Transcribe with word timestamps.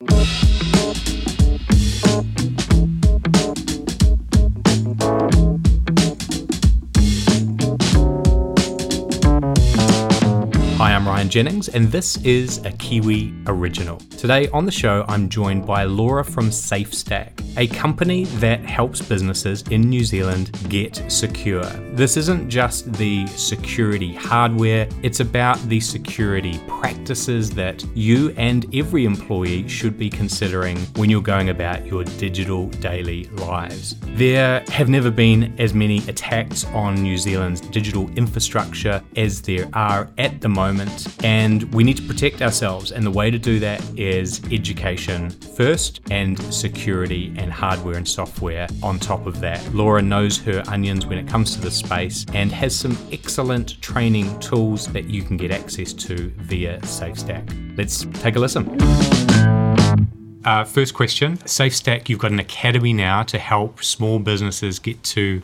Hi, 0.00 0.47
Jennings, 11.28 11.68
and 11.68 11.88
this 11.88 12.16
is 12.24 12.58
a 12.64 12.72
Kiwi 12.72 13.34
original. 13.46 13.98
Today 14.16 14.48
on 14.48 14.64
the 14.64 14.72
show, 14.72 15.04
I'm 15.08 15.28
joined 15.28 15.66
by 15.66 15.84
Laura 15.84 16.24
from 16.24 16.50
SafeStack, 16.50 17.42
a 17.56 17.66
company 17.66 18.24
that 18.40 18.60
helps 18.60 19.02
businesses 19.02 19.62
in 19.70 19.82
New 19.82 20.04
Zealand 20.04 20.50
get 20.68 21.02
secure. 21.08 21.64
This 21.92 22.16
isn't 22.16 22.48
just 22.48 22.92
the 22.94 23.26
security 23.28 24.14
hardware, 24.14 24.88
it's 25.02 25.20
about 25.20 25.58
the 25.68 25.80
security 25.80 26.60
practices 26.66 27.50
that 27.50 27.84
you 27.94 28.34
and 28.36 28.66
every 28.74 29.04
employee 29.04 29.68
should 29.68 29.98
be 29.98 30.08
considering 30.08 30.78
when 30.96 31.10
you're 31.10 31.20
going 31.20 31.50
about 31.50 31.84
your 31.86 32.04
digital 32.04 32.68
daily 32.80 33.24
lives. 33.24 33.96
There 34.14 34.64
have 34.68 34.88
never 34.88 35.10
been 35.10 35.54
as 35.58 35.74
many 35.74 35.98
attacks 36.08 36.64
on 36.66 36.94
New 36.94 37.18
Zealand's 37.18 37.60
digital 37.60 38.08
infrastructure 38.10 39.02
as 39.16 39.42
there 39.42 39.68
are 39.74 40.10
at 40.18 40.40
the 40.40 40.48
moment, 40.48 41.06
and 41.22 41.62
we 41.74 41.84
need 41.84 41.96
to 41.96 42.02
protect 42.02 42.42
ourselves. 42.42 42.92
And 42.92 43.04
the 43.04 43.10
way 43.10 43.30
to 43.30 43.38
do 43.38 43.58
that 43.60 43.82
is 43.98 44.40
education 44.52 45.30
first, 45.30 46.00
and 46.10 46.38
security 46.52 47.34
and 47.36 47.52
hardware 47.52 47.96
and 47.96 48.06
software 48.06 48.68
on 48.82 48.98
top 48.98 49.26
of 49.26 49.40
that. 49.40 49.62
Laura 49.74 50.02
knows 50.02 50.38
her 50.38 50.62
onions 50.68 51.06
when 51.06 51.18
it 51.18 51.28
comes 51.28 51.54
to 51.54 51.60
this 51.60 51.76
space 51.76 52.24
and 52.34 52.52
has 52.52 52.74
some 52.74 52.96
excellent 53.12 53.80
training 53.82 54.38
tools 54.40 54.86
that 54.88 55.04
you 55.04 55.22
can 55.22 55.36
get 55.36 55.50
access 55.50 55.92
to 55.92 56.30
via 56.36 56.78
SafeStack. 56.80 57.76
Let's 57.76 58.04
take 58.20 58.36
a 58.36 58.38
listen. 58.38 58.68
Uh, 60.44 60.64
first 60.64 60.94
question 60.94 61.36
SafeStack, 61.38 62.08
you've 62.08 62.20
got 62.20 62.32
an 62.32 62.38
academy 62.38 62.92
now 62.92 63.22
to 63.24 63.38
help 63.38 63.82
small 63.82 64.18
businesses 64.18 64.78
get 64.78 65.02
to 65.02 65.42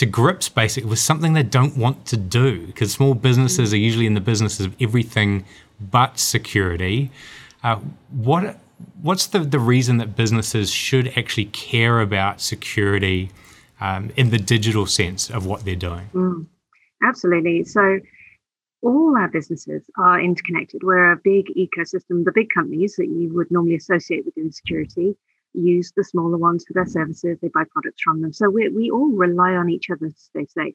to 0.00 0.06
grips 0.06 0.48
basically 0.48 0.88
with 0.88 0.98
something 0.98 1.34
they 1.34 1.42
don't 1.42 1.76
want 1.76 2.06
to 2.06 2.16
do 2.16 2.66
because 2.66 2.90
small 2.90 3.12
businesses 3.12 3.74
are 3.74 3.76
usually 3.76 4.06
in 4.06 4.14
the 4.14 4.20
business 4.20 4.58
of 4.58 4.74
everything 4.80 5.44
but 5.78 6.18
security. 6.18 7.10
Uh, 7.62 7.76
what 8.10 8.58
what's 9.02 9.26
the, 9.26 9.40
the 9.40 9.58
reason 9.58 9.98
that 9.98 10.16
businesses 10.16 10.70
should 10.70 11.12
actually 11.18 11.44
care 11.44 12.00
about 12.00 12.40
security 12.40 13.30
um, 13.82 14.10
in 14.16 14.30
the 14.30 14.38
digital 14.38 14.86
sense 14.86 15.28
of 15.28 15.44
what 15.44 15.66
they're 15.66 15.74
doing? 15.74 16.08
Mm, 16.14 16.46
absolutely. 17.02 17.64
So 17.64 18.00
all 18.80 19.14
our 19.18 19.28
businesses 19.28 19.82
are 19.98 20.18
interconnected. 20.18 20.80
We're 20.82 21.12
a 21.12 21.20
big 21.22 21.48
ecosystem. 21.58 22.24
The 22.24 22.32
big 22.34 22.48
companies 22.54 22.96
that 22.96 23.08
you 23.08 23.28
would 23.34 23.50
normally 23.50 23.74
associate 23.74 24.24
with 24.24 24.54
security 24.54 25.14
use 25.54 25.92
the 25.96 26.04
smaller 26.04 26.36
ones 26.36 26.64
for 26.66 26.74
their 26.74 26.86
services. 26.86 27.38
They 27.40 27.48
buy 27.48 27.64
products 27.70 28.02
from 28.02 28.20
them. 28.20 28.32
So 28.32 28.48
we, 28.48 28.68
we 28.68 28.90
all 28.90 29.10
rely 29.10 29.52
on 29.54 29.68
each 29.68 29.90
other 29.90 30.08
to 30.08 30.16
stay 30.16 30.46
safe. 30.46 30.74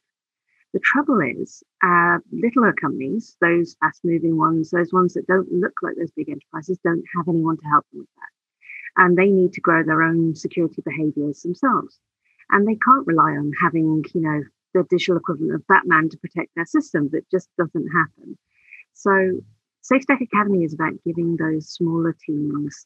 The 0.74 0.80
trouble 0.84 1.22
is, 1.22 1.64
uh, 1.82 2.18
littler 2.32 2.74
companies, 2.74 3.38
those 3.40 3.78
fast 3.80 4.02
moving 4.04 4.38
ones, 4.38 4.72
those 4.72 4.92
ones 4.92 5.14
that 5.14 5.28
don't 5.28 5.50
look 5.52 5.74
like 5.82 5.96
those 5.98 6.12
big 6.12 6.30
enterprises, 6.30 6.78
don't 6.84 7.04
have 7.16 7.30
anyone 7.30 7.58
to 7.58 7.66
help 7.72 7.86
them 7.92 8.02
with 8.02 8.10
that. 8.18 9.02
And 9.04 9.18
they 9.18 9.28
need 9.28 9.54
to 9.54 9.62
grow 9.62 9.84
their 9.84 10.02
own 10.02 10.36
security 10.36 10.82
behaviors 10.84 11.42
themselves. 11.44 11.98
And 12.50 12.68
they 12.68 12.76
can't 12.76 13.08
rely 13.08 13.32
on 13.32 13.54
having, 13.62 14.04
you 14.14 14.22
know, 14.22 14.44
the 14.74 14.84
digital 14.90 15.18
equivalent 15.18 15.56
of 15.56 15.68
Batman 15.68 16.10
to 16.10 16.18
protect 16.18 16.54
their 16.56 16.66
systems. 16.66 17.14
It 17.14 17.26
just 17.32 17.50
doesn't 17.58 17.88
happen. 17.88 18.38
So 18.94 19.40
SafeStack 19.90 20.22
Academy 20.22 20.64
is 20.64 20.74
about 20.74 20.94
giving 21.06 21.38
those 21.38 21.70
smaller 21.70 22.16
teams 22.26 22.86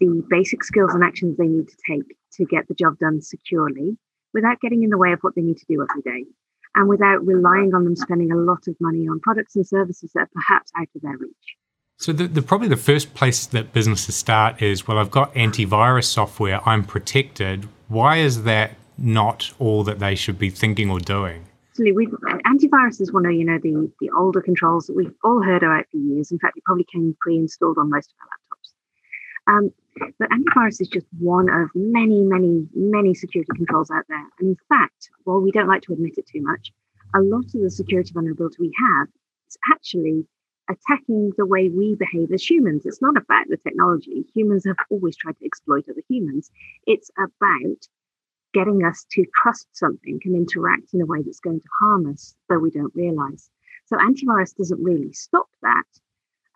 the 0.00 0.24
basic 0.28 0.64
skills 0.64 0.94
and 0.94 1.04
actions 1.04 1.36
they 1.36 1.46
need 1.46 1.68
to 1.68 1.76
take 1.88 2.16
to 2.34 2.44
get 2.44 2.66
the 2.68 2.74
job 2.74 2.98
done 2.98 3.20
securely 3.20 3.96
without 4.34 4.60
getting 4.60 4.82
in 4.82 4.90
the 4.90 4.98
way 4.98 5.12
of 5.12 5.20
what 5.20 5.34
they 5.34 5.42
need 5.42 5.58
to 5.58 5.66
do 5.68 5.86
every 5.88 6.02
day 6.02 6.24
and 6.74 6.88
without 6.88 7.24
relying 7.26 7.74
on 7.74 7.84
them 7.84 7.96
spending 7.96 8.32
a 8.32 8.36
lot 8.36 8.66
of 8.66 8.74
money 8.80 9.06
on 9.08 9.20
products 9.20 9.56
and 9.56 9.66
services 9.66 10.10
that 10.14 10.22
are 10.22 10.30
perhaps 10.32 10.70
out 10.76 10.88
of 10.94 11.02
their 11.02 11.16
reach. 11.18 11.56
So 11.98 12.12
the, 12.12 12.26
the, 12.26 12.42
probably 12.42 12.68
the 12.68 12.76
first 12.76 13.14
place 13.14 13.46
that 13.46 13.72
businesses 13.72 14.16
start 14.16 14.60
is 14.60 14.88
well, 14.88 14.98
I've 14.98 15.10
got 15.10 15.34
antivirus 15.34 16.04
software, 16.04 16.66
I'm 16.66 16.84
protected. 16.84 17.68
Why 17.88 18.16
is 18.16 18.44
that 18.44 18.72
not 18.98 19.52
all 19.58 19.84
that 19.84 19.98
they 19.98 20.14
should 20.14 20.38
be 20.38 20.50
thinking 20.50 20.90
or 20.90 20.98
doing? 20.98 21.44
Absolutely, 21.70 22.06
antivirus 22.44 23.00
is 23.00 23.12
one 23.12 23.24
of 23.24 23.32
you 23.32 23.44
know 23.44 23.58
the 23.62 23.90
the 24.00 24.10
older 24.10 24.42
controls 24.42 24.86
that 24.88 24.96
we've 24.96 25.14
all 25.24 25.42
heard 25.42 25.62
about 25.62 25.86
for 25.90 25.96
years. 25.96 26.30
In 26.30 26.38
fact, 26.38 26.58
it 26.58 26.64
probably 26.64 26.84
came 26.92 27.16
pre-installed 27.20 27.78
on 27.78 27.88
most 27.88 28.10
of 28.10 28.16
our 28.20 29.56
laptops. 29.56 29.66
Um, 29.66 29.72
but 29.96 30.30
antivirus 30.30 30.80
is 30.80 30.88
just 30.88 31.06
one 31.18 31.48
of 31.48 31.68
many, 31.74 32.22
many, 32.22 32.66
many 32.74 33.14
security 33.14 33.50
controls 33.54 33.90
out 33.90 34.04
there. 34.08 34.26
And 34.38 34.50
in 34.50 34.56
fact, 34.68 35.10
while 35.24 35.40
we 35.40 35.50
don't 35.50 35.68
like 35.68 35.82
to 35.82 35.92
admit 35.92 36.14
it 36.16 36.26
too 36.26 36.42
much, 36.42 36.72
a 37.14 37.20
lot 37.20 37.44
of 37.44 37.60
the 37.60 37.70
security 37.70 38.10
vulnerability 38.12 38.56
we 38.58 38.72
have 38.78 39.08
is 39.48 39.58
actually 39.72 40.26
attacking 40.70 41.32
the 41.36 41.46
way 41.46 41.68
we 41.68 41.94
behave 41.94 42.32
as 42.32 42.48
humans. 42.48 42.86
It's 42.86 43.02
not 43.02 43.16
about 43.16 43.48
the 43.48 43.56
technology. 43.58 44.24
Humans 44.34 44.64
have 44.66 44.76
always 44.90 45.16
tried 45.16 45.38
to 45.38 45.44
exploit 45.44 45.84
other 45.90 46.02
humans. 46.08 46.50
It's 46.86 47.10
about 47.18 47.86
getting 48.54 48.84
us 48.84 49.04
to 49.12 49.24
trust 49.42 49.66
something 49.72 50.20
and 50.24 50.36
interact 50.36 50.94
in 50.94 51.00
a 51.00 51.06
way 51.06 51.22
that's 51.22 51.40
going 51.40 51.60
to 51.60 51.68
harm 51.80 52.10
us, 52.10 52.34
though 52.48 52.58
we 52.58 52.70
don't 52.70 52.94
realize. 52.94 53.50
So 53.86 53.96
antivirus 53.96 54.54
doesn't 54.56 54.82
really 54.82 55.12
stop 55.12 55.48
that. 55.62 55.84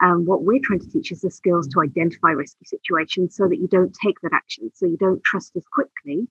Um, 0.01 0.27
what 0.27 0.43
we're 0.43 0.61
trying 0.63 0.81
to 0.81 0.91
teach 0.91 1.11
is 1.11 1.23
the 1.23 1.31
skills 1.31 1.67
to 1.69 1.81
identify 1.81 2.31
risky 2.31 2.67
situations 2.67 3.35
so 3.35 3.49
that 3.49 3.57
you 3.57 3.67
don't 3.69 3.97
take 4.03 4.21
that 4.23 4.33
action, 4.35 4.71
so 4.75 4.87
you 4.87 4.97
don't 4.99 5.23
trust 5.25 5.57
as 5.57 5.65
quickly, 5.73 6.29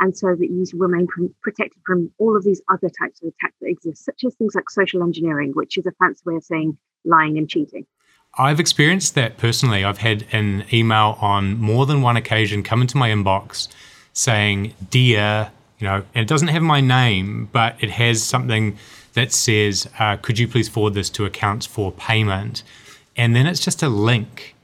and 0.00 0.16
so 0.16 0.34
that 0.34 0.50
you 0.50 0.64
remain 0.74 1.06
protected 1.42 1.80
from 1.86 2.10
all 2.18 2.36
of 2.36 2.44
these 2.44 2.60
other 2.70 2.90
types 2.90 3.22
of 3.22 3.28
attacks 3.28 3.56
that 3.60 3.68
exist, 3.68 4.04
such 4.04 4.22
as 4.26 4.34
things 4.34 4.54
like 4.54 4.68
social 4.68 5.02
engineering, 5.02 5.52
which 5.54 5.78
is 5.78 5.86
a 5.86 5.92
fancy 5.92 6.22
way 6.26 6.36
of 6.36 6.44
saying 6.44 6.76
lying 7.04 7.38
and 7.38 7.48
cheating. 7.48 7.86
I've 8.38 8.60
experienced 8.60 9.14
that 9.14 9.38
personally. 9.38 9.82
I've 9.82 9.98
had 9.98 10.26
an 10.32 10.66
email 10.70 11.16
on 11.20 11.58
more 11.58 11.86
than 11.86 12.02
one 12.02 12.18
occasion 12.18 12.62
come 12.62 12.82
into 12.82 12.98
my 12.98 13.08
inbox 13.08 13.68
saying, 14.12 14.74
Dear, 14.90 15.50
you 15.78 15.86
know, 15.86 16.04
and 16.14 16.22
it 16.22 16.28
doesn't 16.28 16.48
have 16.48 16.62
my 16.62 16.82
name, 16.82 17.48
but 17.52 17.76
it 17.80 17.90
has 17.92 18.22
something 18.22 18.76
that 19.14 19.32
says, 19.32 19.88
uh, 19.98 20.16
Could 20.18 20.38
you 20.38 20.46
please 20.46 20.68
forward 20.68 20.92
this 20.92 21.08
to 21.10 21.24
accounts 21.24 21.64
for 21.64 21.92
payment? 21.92 22.62
And 23.16 23.34
then 23.34 23.46
it's 23.46 23.60
just 23.60 23.82
a 23.82 23.88
link. 23.88 24.54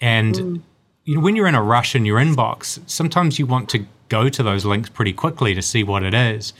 And 0.00 0.34
mm. 0.34 0.62
you 1.04 1.16
know, 1.16 1.20
when 1.20 1.36
you're 1.36 1.46
in 1.46 1.54
a 1.54 1.62
rush 1.62 1.94
in 1.94 2.04
your 2.04 2.18
inbox, 2.18 2.80
sometimes 2.86 3.38
you 3.38 3.46
want 3.46 3.68
to 3.70 3.86
go 4.08 4.28
to 4.28 4.42
those 4.42 4.64
links 4.64 4.90
pretty 4.90 5.12
quickly 5.12 5.54
to 5.54 5.62
see 5.62 5.82
what 5.82 6.02
it 6.02 6.14
is. 6.14 6.52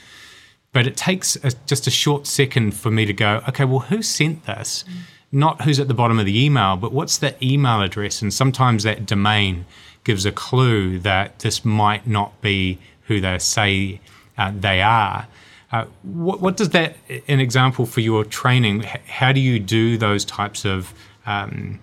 But 0.73 0.87
it 0.87 0.97
takes 0.97 1.37
a, 1.37 1.53
just 1.67 1.87
a 1.87 1.91
short 1.91 2.27
second 2.27 2.73
for 2.73 2.91
me 2.91 3.05
to 3.05 3.13
go, 3.13 3.43
okay, 3.49 3.65
well, 3.65 3.81
who 3.81 4.03
sent 4.03 4.47
this? 4.47 4.85
Mm. 4.89 4.95
Not 5.35 5.63
who's 5.63 5.81
at 5.81 5.89
the 5.89 5.95
bottom 5.95 6.19
of 6.19 6.27
the 6.27 6.45
email, 6.45 6.77
but 6.77 6.93
what's 6.93 7.19
the 7.19 7.35
email 7.45 7.83
address? 7.83 8.23
And 8.23 8.33
sometimes 8.33 8.83
that 8.85 9.07
domain 9.07 9.67
gives 10.05 10.27
a 10.27 10.33
clue 10.33 10.99
that 11.01 11.39
this 11.41 11.65
might 11.65 12.07
not 12.07 12.41
be 12.41 12.79
who 13.03 13.21
they 13.21 13.39
say 13.39 14.01
uh, 14.37 14.53
they 14.55 14.83
are. 14.83 15.27
Uh, 15.71 15.87
what, 16.03 16.41
what, 16.41 16.57
does 16.57 16.71
that, 16.71 16.97
an 17.29 17.41
example 17.41 17.87
for 17.87 18.01
your 18.01 18.25
training, 18.25 18.83
how 19.07 19.33
do 19.33 19.41
you 19.41 19.59
do 19.59 19.97
those 19.97 20.25
types 20.25 20.67
of 20.67 20.93
um, 21.27 21.81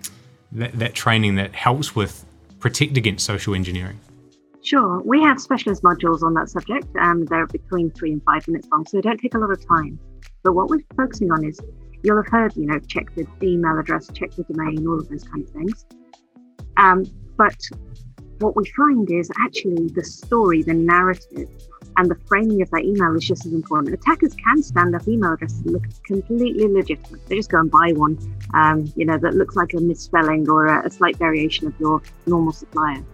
that, 0.52 0.72
that 0.78 0.94
training 0.94 1.36
that 1.36 1.54
helps 1.54 1.94
with 1.94 2.24
protect 2.58 2.96
against 2.96 3.24
social 3.24 3.54
engineering? 3.54 3.98
Sure. 4.62 5.00
We 5.00 5.22
have 5.22 5.40
specialist 5.40 5.82
modules 5.82 6.22
on 6.22 6.34
that 6.34 6.48
subject. 6.50 6.86
and 6.96 7.26
they're 7.28 7.46
between 7.46 7.90
three 7.92 8.12
and 8.12 8.22
five 8.24 8.46
minutes 8.46 8.68
long, 8.70 8.86
so 8.86 8.98
they 8.98 9.02
don't 9.02 9.18
take 9.18 9.34
a 9.34 9.38
lot 9.38 9.50
of 9.50 9.66
time. 9.66 9.98
But 10.42 10.52
what 10.52 10.68
we're 10.68 10.80
focusing 10.96 11.30
on 11.32 11.44
is 11.44 11.58
you'll 12.02 12.22
have 12.22 12.28
heard, 12.28 12.56
you 12.56 12.66
know, 12.66 12.78
check 12.80 13.14
the 13.14 13.26
email 13.42 13.78
address, 13.78 14.10
check 14.12 14.30
the 14.32 14.44
domain, 14.44 14.86
all 14.86 14.98
of 14.98 15.08
those 15.08 15.24
kind 15.24 15.44
of 15.44 15.50
things. 15.50 15.86
Um, 16.76 17.04
but 17.36 17.56
what 18.40 18.56
we 18.56 18.64
find 18.76 19.10
is 19.10 19.30
actually 19.42 19.88
the 19.88 20.04
story, 20.04 20.62
the 20.62 20.74
narrative 20.74 21.48
and 22.00 22.10
the 22.10 22.14
framing 22.26 22.62
of 22.62 22.70
that 22.70 22.82
email 22.82 23.14
is 23.14 23.26
just 23.26 23.44
as 23.44 23.52
important. 23.52 23.92
Attackers 23.92 24.34
can 24.34 24.62
stand 24.62 24.96
up 24.96 25.06
email 25.06 25.34
addresses 25.34 25.62
that 25.64 25.70
look 25.70 25.82
completely 26.06 26.66
legitimate. 26.66 27.26
They 27.26 27.36
just 27.36 27.50
go 27.50 27.58
and 27.58 27.70
buy 27.70 27.92
one, 27.94 28.16
um, 28.54 28.90
you 28.96 29.04
know, 29.04 29.18
that 29.18 29.34
looks 29.34 29.54
like 29.54 29.74
a 29.74 29.80
misspelling 29.80 30.48
or 30.48 30.64
a, 30.64 30.86
a, 30.86 30.90
slight 30.90 31.16
variation 31.16 31.66
of 31.66 31.78
your 31.78 32.00
normal 32.26 32.54
supplier. 32.54 33.04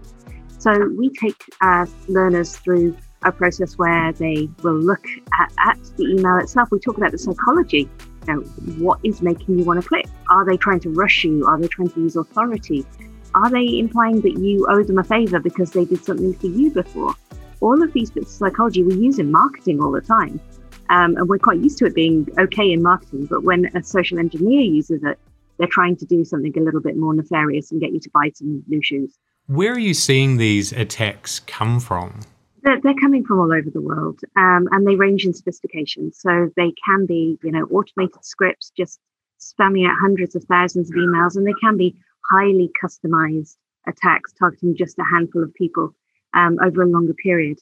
So 0.58 0.88
we 0.96 1.10
take 1.10 1.34
uh, 1.60 1.86
learners 2.06 2.56
through 2.58 2.96
a 3.24 3.32
process 3.32 3.76
where 3.76 4.12
they 4.12 4.48
will 4.62 4.78
look 4.78 5.04
at, 5.36 5.52
at 5.58 5.78
the 5.96 6.04
email 6.04 6.38
itself. 6.38 6.68
We 6.70 6.78
talk 6.78 6.96
about 6.96 7.10
the 7.10 7.18
psychology. 7.18 7.90
You 8.28 8.34
know, 8.34 8.40
what 8.78 9.00
is 9.02 9.20
making 9.20 9.58
you 9.58 9.64
want 9.64 9.82
to 9.82 9.88
click? 9.88 10.06
Are 10.30 10.44
they 10.44 10.56
trying 10.56 10.78
to 10.80 10.90
rush 10.90 11.24
you? 11.24 11.44
Are 11.44 11.60
they 11.60 11.66
trying 11.66 11.90
to 11.90 12.00
use 12.00 12.14
authority? 12.14 12.86
Are 13.34 13.50
they 13.50 13.80
implying 13.80 14.20
that 14.20 14.38
you 14.38 14.64
owe 14.70 14.84
them 14.84 14.98
a 14.98 15.04
favor 15.04 15.40
because 15.40 15.72
they 15.72 15.84
did 15.84 16.04
something 16.04 16.34
for 16.34 16.46
you 16.46 16.70
before? 16.70 17.16
All 17.60 17.82
of 17.82 17.92
these 17.92 18.10
bits 18.10 18.32
of 18.32 18.36
psychology 18.48 18.82
we 18.82 18.94
use 18.96 19.18
in 19.18 19.30
marketing 19.30 19.82
all 19.82 19.92
the 19.92 20.00
time. 20.00 20.40
Um, 20.88 21.16
and 21.16 21.28
we're 21.28 21.38
quite 21.38 21.58
used 21.58 21.78
to 21.78 21.86
it 21.86 21.94
being 21.94 22.28
okay 22.38 22.70
in 22.70 22.82
marketing. 22.82 23.26
But 23.26 23.42
when 23.42 23.66
a 23.74 23.82
social 23.82 24.18
engineer 24.18 24.60
uses 24.60 25.02
it, 25.02 25.18
they're 25.58 25.68
trying 25.68 25.96
to 25.96 26.04
do 26.04 26.24
something 26.24 26.56
a 26.56 26.60
little 26.60 26.80
bit 26.80 26.96
more 26.96 27.14
nefarious 27.14 27.72
and 27.72 27.80
get 27.80 27.92
you 27.92 28.00
to 28.00 28.10
buy 28.10 28.30
some 28.34 28.62
new 28.68 28.80
shoes. 28.82 29.18
Where 29.46 29.72
are 29.72 29.78
you 29.78 29.94
seeing 29.94 30.36
these 30.36 30.72
attacks 30.72 31.40
come 31.40 31.80
from? 31.80 32.20
They're, 32.62 32.80
they're 32.80 32.94
coming 33.00 33.24
from 33.24 33.38
all 33.38 33.52
over 33.52 33.70
the 33.70 33.80
world, 33.80 34.20
um, 34.36 34.68
and 34.72 34.86
they 34.86 34.96
range 34.96 35.24
in 35.24 35.32
sophistication. 35.32 36.12
So 36.12 36.50
they 36.56 36.72
can 36.84 37.06
be, 37.06 37.38
you 37.42 37.52
know, 37.52 37.64
automated 37.64 38.24
scripts 38.24 38.72
just 38.76 39.00
spamming 39.40 39.88
out 39.88 39.96
hundreds 40.00 40.34
of 40.34 40.44
thousands 40.44 40.90
of 40.90 40.96
emails, 40.96 41.36
and 41.36 41.46
they 41.46 41.54
can 41.60 41.76
be 41.76 41.96
highly 42.30 42.70
customized 42.82 43.56
attacks 43.86 44.32
targeting 44.32 44.76
just 44.76 44.98
a 44.98 45.04
handful 45.14 45.44
of 45.44 45.54
people 45.54 45.94
um, 46.36 46.58
over 46.62 46.82
a 46.82 46.88
longer 46.88 47.14
period. 47.14 47.58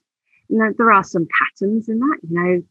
There 0.51 0.93
are 0.93 1.05
some 1.05 1.27
patterns 1.39 1.89
in 1.89 2.01
that. 2.01 2.19
You 2.29 2.43
know, 2.43 2.63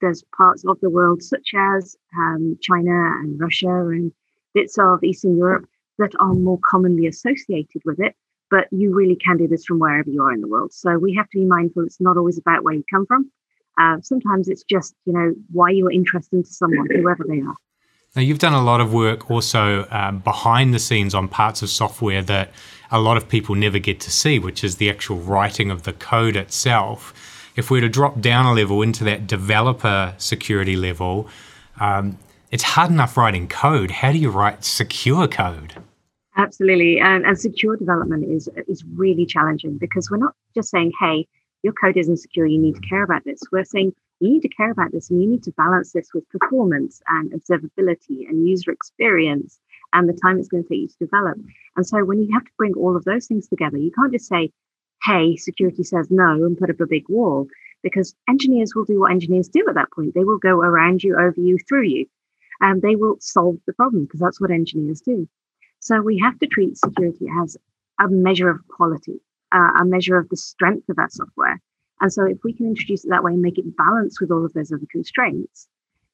there's 0.00 0.22
parts 0.36 0.64
of 0.66 0.78
the 0.80 0.90
world 0.90 1.22
such 1.22 1.52
as 1.56 1.96
um, 2.18 2.58
China 2.60 2.90
and 3.20 3.40
Russia 3.40 3.68
and 3.68 4.12
bits 4.52 4.76
of 4.78 5.02
Eastern 5.02 5.38
Europe 5.38 5.66
that 5.98 6.12
are 6.20 6.34
more 6.34 6.58
commonly 6.62 7.06
associated 7.06 7.82
with 7.86 8.00
it 8.00 8.14
but 8.52 8.68
you 8.70 8.94
really 8.94 9.16
can 9.16 9.38
do 9.38 9.48
this 9.48 9.64
from 9.64 9.78
wherever 9.78 10.10
you 10.10 10.22
are 10.22 10.30
in 10.30 10.42
the 10.42 10.46
world. 10.46 10.74
So 10.74 10.98
we 10.98 11.14
have 11.14 11.28
to 11.30 11.38
be 11.38 11.46
mindful 11.46 11.86
it's 11.86 12.02
not 12.02 12.18
always 12.18 12.36
about 12.36 12.62
where 12.62 12.74
you 12.74 12.84
come 12.88 13.06
from. 13.06 13.32
Uh, 13.80 13.96
sometimes 14.02 14.46
it's 14.46 14.62
just, 14.62 14.94
you 15.06 15.14
know, 15.14 15.32
why 15.50 15.70
you 15.70 15.86
are 15.86 15.90
interesting 15.90 16.44
to 16.44 16.52
someone, 16.52 16.86
whoever 16.94 17.24
they 17.26 17.40
are. 17.40 17.56
Now, 18.14 18.20
you've 18.20 18.38
done 18.38 18.52
a 18.52 18.62
lot 18.62 18.82
of 18.82 18.92
work 18.92 19.30
also 19.30 19.86
um, 19.90 20.18
behind 20.18 20.74
the 20.74 20.78
scenes 20.78 21.14
on 21.14 21.28
parts 21.28 21.62
of 21.62 21.70
software 21.70 22.20
that 22.22 22.52
a 22.90 23.00
lot 23.00 23.16
of 23.16 23.26
people 23.26 23.54
never 23.54 23.78
get 23.78 24.00
to 24.00 24.10
see, 24.10 24.38
which 24.38 24.62
is 24.62 24.76
the 24.76 24.90
actual 24.90 25.16
writing 25.16 25.70
of 25.70 25.84
the 25.84 25.94
code 25.94 26.36
itself. 26.36 27.14
If 27.56 27.70
we 27.70 27.78
were 27.78 27.82
to 27.82 27.88
drop 27.88 28.20
down 28.20 28.44
a 28.44 28.52
level 28.52 28.82
into 28.82 29.02
that 29.04 29.26
developer 29.26 30.14
security 30.18 30.76
level, 30.76 31.26
um, 31.80 32.18
it's 32.50 32.62
hard 32.62 32.90
enough 32.90 33.16
writing 33.16 33.48
code. 33.48 33.90
How 33.90 34.12
do 34.12 34.18
you 34.18 34.28
write 34.28 34.62
secure 34.62 35.26
code? 35.26 35.82
Absolutely, 36.36 37.00
and, 37.00 37.24
and 37.24 37.38
secure 37.38 37.76
development 37.76 38.24
is 38.30 38.48
is 38.68 38.84
really 38.94 39.26
challenging 39.26 39.78
because 39.78 40.10
we're 40.10 40.18
not 40.18 40.34
just 40.54 40.70
saying, 40.70 40.92
"Hey, 41.00 41.26
your 41.62 41.72
code 41.74 41.96
isn't 41.96 42.18
secure. 42.18 42.46
You 42.46 42.58
need 42.58 42.74
to 42.74 42.80
care 42.80 43.02
about 43.02 43.24
this." 43.24 43.40
We're 43.50 43.64
saying 43.64 43.94
you 44.22 44.32
need 44.32 44.42
to 44.42 44.48
care 44.48 44.70
about 44.70 44.92
this, 44.92 45.10
and 45.10 45.20
you 45.22 45.28
need 45.28 45.42
to 45.44 45.52
balance 45.52 45.92
this 45.92 46.10
with 46.14 46.28
performance 46.30 47.02
and 47.08 47.32
observability 47.32 48.28
and 48.28 48.48
user 48.48 48.70
experience 48.70 49.58
and 49.92 50.08
the 50.08 50.18
time 50.22 50.38
it's 50.38 50.48
going 50.48 50.62
to 50.62 50.68
take 50.68 50.80
you 50.80 50.88
to 50.88 50.96
develop. 51.00 51.38
And 51.76 51.86
so, 51.86 52.04
when 52.04 52.22
you 52.22 52.32
have 52.32 52.44
to 52.44 52.50
bring 52.56 52.74
all 52.74 52.96
of 52.96 53.04
those 53.04 53.26
things 53.26 53.48
together, 53.48 53.76
you 53.76 53.90
can't 53.90 54.12
just 54.12 54.26
say, 54.26 54.50
"Hey, 55.04 55.36
security 55.36 55.82
says 55.82 56.10
no," 56.10 56.44
and 56.44 56.56
put 56.56 56.70
up 56.70 56.80
a 56.80 56.86
big 56.86 57.08
wall, 57.08 57.48
because 57.82 58.14
engineers 58.28 58.74
will 58.74 58.84
do 58.84 59.00
what 59.00 59.10
engineers 59.10 59.48
do 59.48 59.64
at 59.68 59.74
that 59.74 59.90
point. 59.94 60.14
They 60.14 60.24
will 60.24 60.38
go 60.38 60.60
around 60.60 61.02
you, 61.02 61.16
over 61.16 61.40
you, 61.40 61.58
through 61.68 61.88
you, 61.88 62.06
and 62.60 62.80
they 62.80 62.96
will 62.96 63.16
solve 63.20 63.56
the 63.66 63.72
problem 63.72 64.04
because 64.04 64.20
that's 64.20 64.40
what 64.40 64.50
engineers 64.50 65.00
do. 65.00 65.28
So 65.80 66.00
we 66.00 66.18
have 66.18 66.38
to 66.38 66.46
treat 66.46 66.78
security 66.78 67.26
as 67.42 67.56
a 68.00 68.08
measure 68.08 68.48
of 68.48 68.66
quality, 68.68 69.20
uh, 69.52 69.72
a 69.80 69.84
measure 69.84 70.16
of 70.16 70.28
the 70.28 70.36
strength 70.36 70.88
of 70.88 70.98
our 70.98 71.10
software. 71.10 71.60
And 72.02 72.12
so 72.12 72.24
if 72.24 72.38
we 72.42 72.52
can 72.52 72.66
introduce 72.66 73.04
it 73.04 73.10
that 73.10 73.22
way 73.22 73.32
and 73.32 73.40
make 73.40 73.58
it 73.58 73.76
balance 73.76 74.20
with 74.20 74.32
all 74.32 74.44
of 74.44 74.52
those 74.52 74.72
other 74.72 74.86
constraints, 74.90 75.68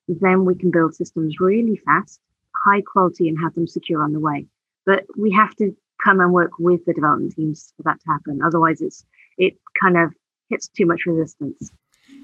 then 0.07 0.45
we 0.45 0.55
can 0.55 0.71
build 0.71 0.95
systems 0.95 1.41
really 1.41 1.81
fast, 1.85 2.21
high 2.65 2.83
quality, 2.83 3.27
and 3.27 3.39
have 3.43 3.55
them 3.55 3.67
secure 3.67 4.03
on 4.03 4.13
the 4.13 4.21
way. 4.21 4.47
But 4.85 5.07
we 5.17 5.33
have 5.33 5.57
to 5.57 5.75
come 6.05 6.21
and 6.21 6.31
work 6.31 6.53
with 6.59 6.85
the 6.85 6.93
development 6.93 7.35
teams 7.35 7.73
for 7.77 7.85
that 7.85 8.01
to 8.01 8.07
happen. 8.07 8.41
Otherwise, 8.45 8.83
it's 8.83 9.03
it 9.39 9.55
kind 9.81 9.97
of 9.97 10.13
hits 10.51 10.69
too 10.69 10.85
much 10.85 11.07
resistance. 11.07 11.73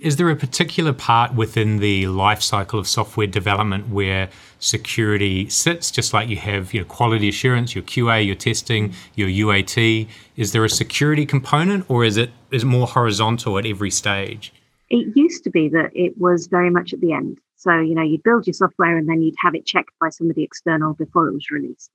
Is 0.04 0.16
there 0.16 0.28
a 0.28 0.36
particular 0.36 0.92
part 0.92 1.32
within 1.32 1.78
the 1.78 2.08
life 2.08 2.42
cycle 2.42 2.78
of 2.78 2.86
software 2.86 3.26
development 3.26 3.88
where 3.88 4.28
security 4.58 5.48
sits, 5.48 5.90
just 5.90 6.12
like 6.12 6.28
you 6.28 6.36
have 6.36 6.74
your 6.74 6.84
quality 6.84 7.30
assurance, 7.30 7.74
your 7.74 7.84
QA, 7.84 8.26
your 8.26 8.34
testing, 8.34 8.92
your 9.14 9.28
UAT? 9.30 10.06
Is 10.36 10.52
there 10.52 10.62
a 10.62 10.68
security 10.68 11.24
component, 11.24 11.88
or 11.88 12.04
is 12.04 12.18
it 12.18 12.32
is 12.50 12.66
more 12.66 12.86
horizontal 12.86 13.56
at 13.56 13.64
every 13.64 13.90
stage? 13.90 14.52
It 14.90 15.16
used 15.16 15.42
to 15.44 15.50
be 15.50 15.70
that 15.70 15.90
it 15.94 16.18
was 16.18 16.48
very 16.48 16.68
much 16.68 16.92
at 16.92 17.00
the 17.00 17.14
end. 17.14 17.38
So 17.56 17.80
you 17.80 17.94
know, 17.94 18.02
you'd 18.02 18.24
build 18.24 18.46
your 18.46 18.52
software 18.52 18.98
and 18.98 19.08
then 19.08 19.22
you'd 19.22 19.36
have 19.42 19.54
it 19.54 19.64
checked 19.64 19.92
by 20.02 20.10
somebody 20.10 20.42
external 20.42 20.92
before 20.92 21.28
it 21.28 21.32
was 21.32 21.50
released. 21.50 21.90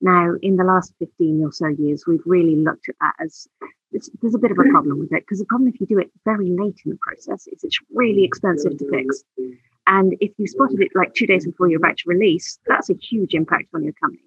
Now, 0.00 0.34
in 0.42 0.56
the 0.56 0.64
last 0.64 0.92
15 0.98 1.42
or 1.44 1.52
so 1.52 1.68
years, 1.68 2.04
we've 2.06 2.20
really 2.26 2.56
looked 2.56 2.88
at 2.88 2.96
that 3.00 3.14
as 3.20 3.48
there's 3.92 4.34
a 4.34 4.38
bit 4.38 4.50
of 4.50 4.58
a 4.58 4.70
problem 4.70 4.98
with 4.98 5.12
it 5.12 5.22
because 5.22 5.38
the 5.38 5.46
problem 5.46 5.68
if 5.72 5.80
you 5.80 5.86
do 5.86 5.98
it 5.98 6.10
very 6.24 6.50
late 6.50 6.78
in 6.84 6.90
the 6.90 6.98
process 7.00 7.46
is 7.46 7.64
it's 7.64 7.78
really 7.94 8.24
expensive 8.24 8.76
to 8.78 8.90
fix. 8.90 9.24
And 9.86 10.16
if 10.20 10.32
you 10.36 10.46
spotted 10.46 10.80
it 10.80 10.90
like 10.94 11.14
two 11.14 11.26
days 11.26 11.46
before 11.46 11.68
you're 11.68 11.78
about 11.78 11.96
to 11.98 12.08
release, 12.08 12.58
that's 12.66 12.90
a 12.90 12.94
huge 12.94 13.34
impact 13.34 13.68
on 13.74 13.84
your 13.84 13.94
company. 13.94 14.22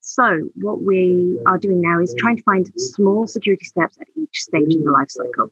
So 0.00 0.50
what 0.56 0.82
we 0.82 1.40
are 1.46 1.58
doing 1.58 1.80
now 1.80 2.00
is 2.00 2.14
trying 2.18 2.36
to 2.36 2.42
find 2.42 2.70
small 2.76 3.26
security 3.26 3.64
steps 3.64 3.96
at 4.00 4.06
each 4.16 4.42
stage 4.42 4.74
in 4.74 4.84
the 4.84 4.92
life 4.92 5.10
cycle. 5.10 5.50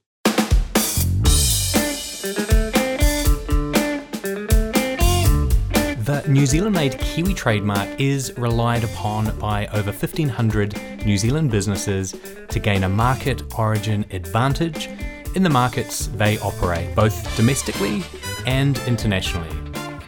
The 6.12 6.28
New 6.28 6.44
Zealand 6.44 6.74
made 6.74 6.98
Kiwi 6.98 7.32
trademark 7.32 7.98
is 7.98 8.36
relied 8.36 8.84
upon 8.84 9.34
by 9.38 9.66
over 9.68 9.90
1,500 9.90 11.06
New 11.06 11.16
Zealand 11.16 11.50
businesses 11.50 12.14
to 12.50 12.58
gain 12.58 12.84
a 12.84 12.88
market 12.90 13.58
origin 13.58 14.04
advantage 14.10 14.90
in 15.34 15.42
the 15.42 15.48
markets 15.48 16.08
they 16.08 16.36
operate, 16.40 16.94
both 16.94 17.34
domestically 17.34 18.02
and 18.44 18.76
internationally. 18.86 19.48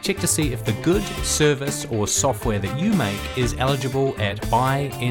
Check 0.02 0.18
to 0.18 0.26
see 0.26 0.52
if 0.52 0.62
the 0.66 0.74
good 0.82 1.02
service 1.24 1.86
or 1.86 2.06
software 2.06 2.58
that 2.58 2.78
you 2.78 2.92
make 2.92 3.38
is 3.38 3.54
eligible 3.54 4.14
at 4.18 4.42
buynz.org.nz. 4.42 5.04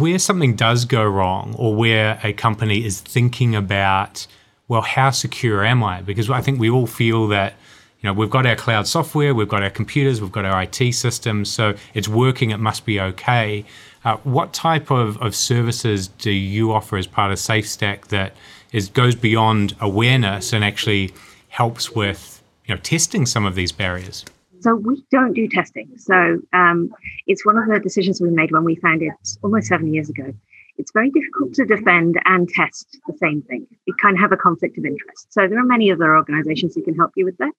where 0.00 0.18
something 0.18 0.54
does 0.56 0.84
go 0.84 1.04
wrong 1.04 1.54
or 1.58 1.74
where 1.74 2.20
a 2.22 2.32
company 2.32 2.84
is 2.84 3.00
thinking 3.00 3.54
about, 3.54 4.26
well, 4.66 4.82
how 4.82 5.10
secure 5.10 5.64
am 5.64 5.82
I? 5.82 6.02
Because 6.02 6.30
I 6.30 6.40
think 6.40 6.60
we 6.60 6.70
all 6.70 6.86
feel 6.86 7.28
that, 7.28 7.54
you 8.00 8.08
know, 8.08 8.12
we've 8.12 8.30
got 8.30 8.46
our 8.46 8.56
cloud 8.56 8.86
software, 8.86 9.34
we've 9.34 9.48
got 9.48 9.62
our 9.62 9.70
computers, 9.70 10.20
we've 10.20 10.32
got 10.32 10.44
our 10.44 10.62
IT 10.62 10.92
systems, 10.92 11.50
so 11.50 11.74
it's 11.94 12.08
working, 12.08 12.50
it 12.50 12.58
must 12.58 12.84
be 12.84 13.00
okay. 13.00 13.64
Uh, 14.04 14.16
what 14.18 14.52
type 14.52 14.90
of, 14.90 15.20
of 15.20 15.34
services 15.34 16.08
do 16.08 16.30
you 16.30 16.72
offer 16.72 16.96
as 16.96 17.06
part 17.06 17.32
of 17.32 17.38
SafeStack 17.38 18.08
that 18.08 18.34
is 18.72 18.88
goes 18.88 19.14
beyond 19.14 19.74
awareness 19.80 20.52
and 20.52 20.62
actually 20.64 21.12
helps 21.48 21.92
with, 21.92 22.42
you 22.66 22.74
know, 22.74 22.80
testing 22.80 23.26
some 23.26 23.44
of 23.44 23.54
these 23.54 23.72
barriers? 23.72 24.24
So 24.60 24.74
we 24.74 25.02
don't 25.10 25.34
do 25.34 25.48
testing. 25.48 25.90
So 25.96 26.38
um, 26.52 26.90
it's 27.26 27.44
one 27.44 27.58
of 27.58 27.68
the 27.68 27.80
decisions 27.80 28.20
we 28.20 28.30
made 28.30 28.50
when 28.50 28.64
we 28.64 28.76
founded 28.76 29.12
almost 29.42 29.68
seven 29.68 29.92
years 29.92 30.08
ago. 30.08 30.32
It's 30.76 30.92
very 30.92 31.10
difficult 31.10 31.54
to 31.54 31.64
defend 31.64 32.20
and 32.24 32.48
test 32.48 32.98
the 33.06 33.16
same 33.18 33.42
thing. 33.42 33.66
You 33.86 33.94
kind 34.00 34.16
of 34.16 34.20
have 34.20 34.32
a 34.32 34.36
conflict 34.36 34.78
of 34.78 34.84
interest. 34.84 35.32
So 35.32 35.48
there 35.48 35.58
are 35.58 35.64
many 35.64 35.90
other 35.90 36.16
organizations 36.16 36.74
who 36.74 36.82
can 36.82 36.94
help 36.94 37.12
you 37.16 37.24
with 37.24 37.36
that. 37.38 37.52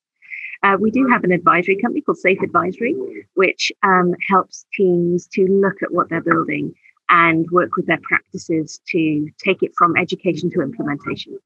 Uh, 0.63 0.77
we 0.79 0.91
do 0.91 1.07
have 1.07 1.23
an 1.23 1.31
advisory 1.31 1.77
company 1.77 2.01
called 2.01 2.17
Safe 2.17 2.41
Advisory, 2.41 2.95
which 3.35 3.71
um, 3.83 4.13
helps 4.27 4.65
teams 4.73 5.27
to 5.33 5.45
look 5.47 5.81
at 5.81 5.91
what 5.91 6.09
they're 6.09 6.21
building 6.21 6.73
and 7.09 7.49
work 7.51 7.75
with 7.75 7.87
their 7.87 7.99
practices 8.03 8.79
to 8.89 9.27
take 9.43 9.63
it 9.63 9.71
from 9.77 9.95
education 9.97 10.49
to 10.51 10.61
implementation. 10.61 11.37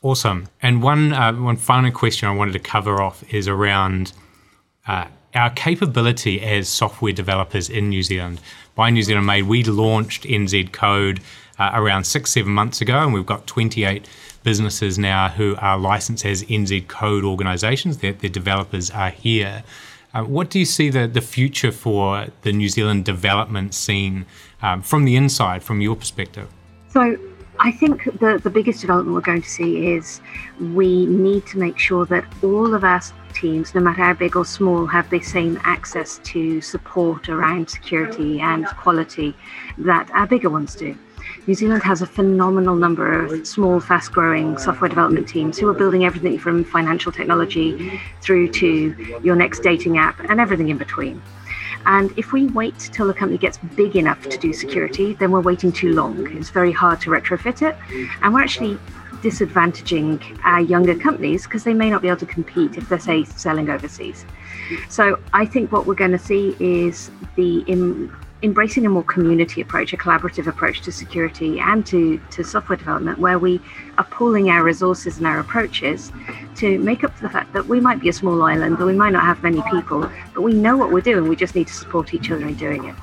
Awesome. 0.00 0.48
And 0.60 0.82
one 0.82 1.12
uh, 1.12 1.32
one 1.34 1.56
final 1.56 1.90
question 1.90 2.28
I 2.28 2.32
wanted 2.32 2.52
to 2.52 2.60
cover 2.60 3.02
off 3.02 3.22
is 3.32 3.46
around 3.46 4.12
uh, 4.86 5.06
our 5.34 5.50
capability 5.50 6.42
as 6.42 6.68
software 6.68 7.12
developers 7.12 7.70
in 7.70 7.88
New 7.88 8.02
Zealand. 8.02 8.40
Buy 8.74 8.90
New 8.90 9.02
Zealand 9.02 9.26
Made, 9.26 9.42
we 9.44 9.64
launched 9.64 10.24
NZ 10.24 10.72
Code 10.72 11.20
uh, 11.58 11.70
around 11.74 12.04
six, 12.04 12.30
seven 12.32 12.52
months 12.52 12.80
ago, 12.80 12.98
and 12.98 13.12
we've 13.12 13.26
got 13.26 13.46
28 13.46 14.06
businesses 14.42 14.98
now 14.98 15.28
who 15.28 15.56
are 15.58 15.78
licensed 15.78 16.24
as 16.24 16.42
NZ 16.44 16.88
Code 16.88 17.24
organizations. 17.24 17.98
Their, 17.98 18.12
their 18.12 18.30
developers 18.30 18.90
are 18.90 19.10
here. 19.10 19.62
Uh, 20.14 20.24
what 20.24 20.50
do 20.50 20.58
you 20.58 20.64
see 20.64 20.90
the, 20.90 21.06
the 21.06 21.20
future 21.20 21.72
for 21.72 22.26
the 22.42 22.52
New 22.52 22.68
Zealand 22.68 23.04
development 23.04 23.72
scene 23.74 24.26
um, 24.60 24.82
from 24.82 25.04
the 25.04 25.16
inside, 25.16 25.62
from 25.62 25.80
your 25.80 25.96
perspective? 25.96 26.48
So, 26.88 27.16
I 27.64 27.70
think 27.70 28.18
the, 28.18 28.40
the 28.42 28.50
biggest 28.50 28.80
development 28.80 29.14
we're 29.14 29.20
going 29.20 29.42
to 29.42 29.48
see 29.48 29.86
is 29.86 30.20
we 30.58 31.06
need 31.06 31.46
to 31.46 31.58
make 31.58 31.78
sure 31.78 32.04
that 32.06 32.24
all 32.42 32.74
of 32.74 32.82
our 32.82 33.00
teams, 33.32 33.72
no 33.72 33.80
matter 33.80 34.02
how 34.02 34.14
big 34.14 34.34
or 34.34 34.44
small, 34.44 34.84
have 34.86 35.08
the 35.10 35.20
same 35.20 35.60
access 35.62 36.18
to 36.24 36.60
support 36.60 37.28
around 37.28 37.70
security 37.70 38.40
and 38.40 38.66
quality 38.66 39.36
that 39.78 40.10
our 40.10 40.26
bigger 40.26 40.50
ones 40.50 40.74
do. 40.74 40.98
New 41.46 41.54
Zealand 41.54 41.84
has 41.84 42.02
a 42.02 42.06
phenomenal 42.06 42.74
number 42.74 43.24
of 43.24 43.46
small, 43.46 43.78
fast 43.78 44.10
growing 44.10 44.58
software 44.58 44.88
development 44.88 45.28
teams 45.28 45.56
who 45.56 45.68
are 45.68 45.74
building 45.74 46.04
everything 46.04 46.40
from 46.40 46.64
financial 46.64 47.12
technology 47.12 48.00
through 48.22 48.50
to 48.50 49.20
your 49.22 49.36
next 49.36 49.60
dating 49.60 49.98
app 49.98 50.18
and 50.18 50.40
everything 50.40 50.68
in 50.68 50.78
between. 50.78 51.22
And 51.86 52.16
if 52.16 52.32
we 52.32 52.46
wait 52.46 52.78
till 52.92 53.06
the 53.06 53.14
company 53.14 53.38
gets 53.38 53.58
big 53.76 53.96
enough 53.96 54.22
to 54.28 54.38
do 54.38 54.52
security, 54.52 55.14
then 55.14 55.30
we're 55.30 55.40
waiting 55.40 55.72
too 55.72 55.92
long. 55.92 56.26
It's 56.36 56.50
very 56.50 56.72
hard 56.72 57.00
to 57.02 57.10
retrofit 57.10 57.62
it. 57.62 57.76
And 58.22 58.32
we're 58.32 58.42
actually 58.42 58.78
disadvantaging 59.22 60.38
our 60.44 60.60
younger 60.60 60.96
companies 60.96 61.44
because 61.44 61.64
they 61.64 61.74
may 61.74 61.88
not 61.88 62.02
be 62.02 62.08
able 62.08 62.18
to 62.18 62.26
compete 62.26 62.76
if 62.76 62.88
they're, 62.88 62.98
say, 62.98 63.24
selling 63.24 63.70
overseas. 63.70 64.24
So 64.88 65.18
I 65.32 65.46
think 65.46 65.72
what 65.72 65.86
we're 65.86 65.94
going 65.94 66.12
to 66.12 66.18
see 66.18 66.56
is 66.58 67.10
the 67.36 67.60
in, 67.68 68.12
embracing 68.42 68.84
a 68.84 68.88
more 68.88 69.04
community 69.04 69.60
approach, 69.60 69.92
a 69.92 69.96
collaborative 69.96 70.46
approach 70.46 70.82
to 70.82 70.92
security 70.92 71.60
and 71.60 71.86
to, 71.86 72.20
to 72.30 72.42
software 72.42 72.76
development, 72.76 73.18
where 73.18 73.38
we 73.38 73.60
are 73.98 74.04
pooling 74.04 74.50
our 74.50 74.64
resources 74.64 75.18
and 75.18 75.26
our 75.26 75.38
approaches 75.38 76.12
to 76.56 76.78
make 76.80 77.04
up 77.04 77.14
for 77.16 77.22
the 77.22 77.30
fact 77.30 77.52
that 77.52 77.66
we 77.66 77.80
might 77.80 78.00
be 78.00 78.08
a 78.08 78.12
small 78.12 78.42
island 78.42 78.80
or 78.80 78.86
we 78.86 78.94
might 78.94 79.12
not 79.12 79.24
have 79.24 79.42
many 79.42 79.62
people, 79.70 80.10
but 80.34 80.42
we 80.42 80.52
know 80.52 80.76
what 80.76 80.92
we're 80.92 81.00
doing. 81.00 81.28
We 81.28 81.36
just 81.36 81.54
need 81.54 81.68
to 81.68 81.74
support 81.74 82.12
each 82.14 82.30
other 82.30 82.46
in 82.46 82.54
doing 82.54 82.84
it. 82.84 82.94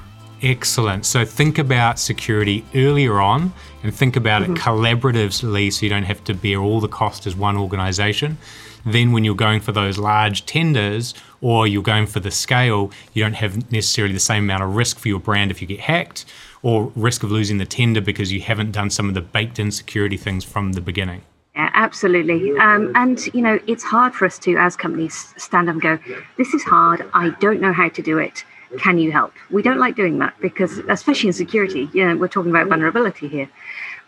Excellent. 0.42 1.06
So 1.06 1.26
think 1.26 1.58
about 1.58 2.00
security 2.00 2.64
earlier 2.74 3.20
on 3.20 3.54
and 3.84 3.94
think 3.94 4.16
about 4.16 4.42
mm-hmm. 4.42 4.54
it 4.54 4.60
collaboratively 4.60 5.72
so 5.74 5.86
you 5.86 5.90
don't 5.90 6.04
have 6.04 6.24
to 6.26 6.34
bear 6.34 6.60
all 6.60 6.80
the 6.80 6.88
cost 6.88 7.28
as 7.28 7.36
one 7.36 7.58
organization. 7.58 8.38
Then, 8.86 9.12
when 9.12 9.26
you're 9.26 9.36
going 9.36 9.60
for 9.60 9.74
those 9.74 9.98
large 9.98 10.46
tenders 10.46 11.14
or 11.42 11.68
you're 11.68 11.84
going 11.84 12.08
for 12.08 12.22
the 12.22 12.32
scale, 12.32 12.92
you 13.14 13.22
don't 13.22 13.34
have 13.34 13.70
necessarily 13.72 14.14
the 14.14 14.22
same 14.22 14.46
amount 14.46 14.64
of 14.64 14.74
risk 14.74 14.98
for 15.00 15.10
your 15.10 15.20
brand 15.20 15.52
if 15.52 15.62
you 15.62 15.68
get 15.68 15.82
hacked 15.82 16.26
or 16.62 16.92
risk 16.96 17.24
of 17.24 17.32
losing 17.32 17.58
the 17.58 17.66
tender 17.66 18.00
because 18.00 18.32
you 18.32 18.40
haven't 18.40 18.72
done 18.72 18.90
some 18.90 19.10
of 19.10 19.16
the 19.16 19.22
baked 19.22 19.60
in 19.60 19.72
security 19.72 20.16
things 20.16 20.46
from 20.46 20.74
the 20.74 20.82
beginning. 20.82 21.22
Yeah, 21.56 21.70
absolutely. 21.74 22.58
Um, 22.58 22.94
and, 22.96 23.26
you 23.34 23.42
know, 23.42 23.60
it's 23.68 23.84
hard 23.84 24.14
for 24.14 24.26
us 24.26 24.40
to, 24.40 24.56
as 24.56 24.78
companies, 24.78 25.34
stand 25.36 25.68
up 25.68 25.74
and 25.74 25.82
go, 25.82 26.00
this 26.38 26.54
is 26.54 26.64
hard. 26.64 27.10
I 27.14 27.32
don't 27.42 27.60
know 27.60 27.74
how 27.74 27.90
to 27.90 28.02
do 28.02 28.18
it 28.18 28.46
can 28.78 29.00
you 29.00 29.12
help? 29.12 29.34
We 29.50 29.62
don't 29.62 29.80
like 29.80 29.96
doing 29.96 30.20
that 30.20 30.40
because, 30.40 30.78
especially 30.90 31.28
in 31.28 31.34
security, 31.34 31.90
you 31.94 32.06
know, 32.06 32.16
we're 32.16 32.28
talking 32.28 32.52
about 32.52 32.68
vulnerability 32.68 33.28
here. 33.28 33.50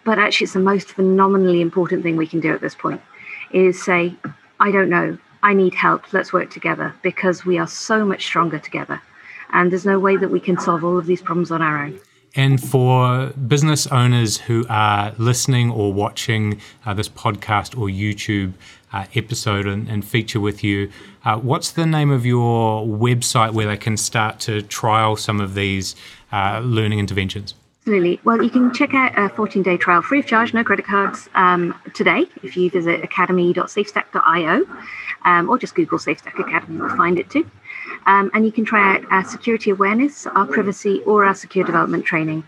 But 0.03 0.19
actually, 0.19 0.45
it's 0.45 0.53
the 0.53 0.59
most 0.59 0.89
phenomenally 0.89 1.61
important 1.61 2.03
thing 2.03 2.17
we 2.17 2.27
can 2.27 2.39
do 2.39 2.53
at 2.53 2.61
this 2.61 2.75
point 2.75 3.01
is 3.51 3.83
say, 3.83 4.15
I 4.59 4.71
don't 4.71 4.89
know, 4.89 5.17
I 5.43 5.53
need 5.53 5.73
help, 5.73 6.13
let's 6.13 6.31
work 6.31 6.51
together 6.51 6.93
because 7.01 7.45
we 7.45 7.57
are 7.57 7.67
so 7.67 8.05
much 8.05 8.23
stronger 8.23 8.59
together. 8.59 9.01
And 9.53 9.71
there's 9.71 9.85
no 9.85 9.99
way 9.99 10.15
that 10.17 10.29
we 10.29 10.39
can 10.39 10.59
solve 10.59 10.83
all 10.83 10.97
of 10.97 11.05
these 11.05 11.21
problems 11.21 11.51
on 11.51 11.61
our 11.61 11.85
own. 11.85 11.99
And 12.35 12.63
for 12.63 13.27
business 13.47 13.87
owners 13.87 14.37
who 14.37 14.65
are 14.69 15.13
listening 15.17 15.69
or 15.69 15.91
watching 15.91 16.61
uh, 16.85 16.93
this 16.93 17.09
podcast 17.09 17.77
or 17.77 17.87
YouTube 17.87 18.53
uh, 18.93 19.05
episode 19.15 19.65
and, 19.65 19.89
and, 19.89 20.03
feature 20.05 20.39
with 20.39 20.63
you, 20.63 20.89
uh, 21.25 21.37
what's 21.37 21.71
the 21.71 21.85
name 21.85 22.09
of 22.09 22.25
your 22.25 22.85
website 22.85 23.51
where 23.51 23.67
they 23.67 23.77
can 23.77 23.97
start 23.97 24.39
to 24.41 24.61
trial 24.61 25.15
some 25.15 25.41
of 25.41 25.55
these 25.55 25.95
uh, 26.31 26.61
learning 26.63 26.99
interventions? 26.99 27.53
Absolutely. 27.81 28.19
Well, 28.23 28.43
you 28.43 28.49
can 28.49 28.73
check 28.73 28.93
out 28.93 29.17
a 29.17 29.27
14 29.29 29.63
day 29.63 29.75
trial 29.75 30.01
free 30.01 30.19
of 30.19 30.27
charge, 30.27 30.53
no 30.53 30.63
credit 30.63 30.85
cards, 30.85 31.27
um, 31.33 31.73
today 31.93 32.27
if 32.43 32.55
you 32.55 32.69
visit 32.69 33.03
academy.safestack.io 33.03 34.65
um, 35.25 35.49
or 35.49 35.57
just 35.57 35.75
Google 35.75 35.97
SafeStack 35.97 36.39
Academy, 36.39 36.77
you'll 36.77 36.95
find 36.95 37.17
it 37.19 37.29
too. 37.29 37.49
Um, 38.05 38.31
and 38.33 38.45
you 38.45 38.51
can 38.51 38.65
try 38.65 38.95
out 38.95 39.05
our 39.11 39.23
security 39.23 39.71
awareness, 39.71 40.27
our 40.27 40.45
privacy, 40.45 41.01
or 41.05 41.25
our 41.25 41.35
secure 41.35 41.65
development 41.65 42.05
training. 42.05 42.43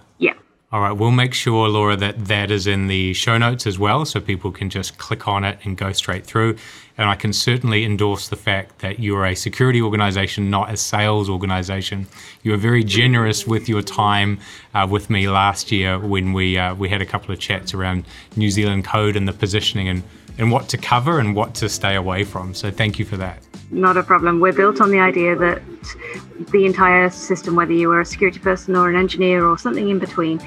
All 0.73 0.81
right, 0.81 0.93
we'll 0.93 1.11
make 1.11 1.35
sure, 1.35 1.69
Laura, 1.69 1.97
that 1.97 2.25
that 2.29 2.51
is 2.51 2.67
in 2.67 2.87
the 2.87 3.13
show 3.13 3.37
notes 3.37 3.67
as 3.67 3.79
well, 3.79 4.07
so 4.07 4.21
people 4.21 4.51
can 4.51 4.71
just 4.71 4.97
click 4.97 5.29
on 5.29 5.45
it 5.45 5.59
and 5.65 5.77
go 5.77 5.93
straight 5.93 6.25
through. 6.25 6.57
And 6.97 7.11
I 7.11 7.15
can 7.15 7.35
certainly 7.35 7.85
endorse 7.85 8.29
the 8.29 8.37
fact 8.37 8.79
that 8.79 8.99
you're 8.99 9.27
a 9.27 9.35
security 9.35 9.83
organization, 9.83 10.49
not 10.49 10.73
a 10.73 10.79
sales 10.79 11.29
organization. 11.29 12.07
You 12.43 12.53
were 12.53 12.57
very 12.57 12.85
generous 12.85 13.47
with 13.47 13.69
your 13.69 13.83
time 13.83 14.41
uh, 14.73 14.87
with 14.91 15.11
me 15.11 15.29
last 15.29 15.71
year 15.71 15.99
when 15.99 16.33
we 16.33 16.57
uh, 16.57 16.75
we 16.75 16.89
had 16.89 17.03
a 17.03 17.07
couple 17.07 17.35
of 17.35 17.39
chats 17.39 17.75
around 17.75 18.07
New 18.37 18.51
Zealand 18.51 18.87
code 18.87 19.15
and 19.15 19.29
the 19.29 19.35
positioning 19.35 19.89
and, 19.89 20.03
and 20.39 20.51
what 20.51 20.71
to 20.71 20.79
cover 20.79 21.19
and 21.19 21.37
what 21.37 21.55
to 21.57 21.69
stay 21.69 21.97
away 21.97 22.25
from. 22.25 22.55
So 22.55 22.71
thank 22.71 22.99
you 22.99 23.05
for 23.05 23.19
that. 23.19 23.43
Not 23.73 23.97
a 23.97 24.03
problem. 24.03 24.39
We're 24.39 24.53
built 24.53 24.83
on 24.83 24.91
the 24.91 25.01
idea 25.01 25.35
that 25.35 25.63
the 26.51 26.67
entire 26.67 27.09
system, 27.09 27.57
whether 27.57 27.73
you 27.73 27.91
are 27.91 28.03
a 28.03 28.05
security 28.05 28.39
person 28.39 28.77
or 28.77 28.91
an 28.91 28.97
engineer 28.97 29.47
or 29.47 29.57
something 29.57 29.89
in 29.89 29.99
between, 29.99 30.41